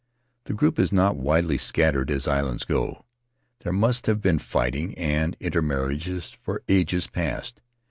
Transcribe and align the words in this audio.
The 0.45 0.53
group 0.55 0.79
is 0.79 0.91
not 0.91 1.15
widely 1.15 1.59
scattered 1.59 2.09
as 2.09 2.27
islands 2.27 2.63
go; 2.65 3.05
there 3.59 3.71
must 3.71 4.07
have 4.07 4.19
been 4.19 4.39
fighting 4.39 4.97
and 4.97 5.37
intermarriage 5.39 6.07
for 6.41 6.63
ages 6.67 7.05
past. 7.05 7.61